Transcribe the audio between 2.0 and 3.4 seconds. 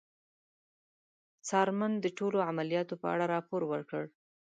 د ټولو عملیاتو په اړه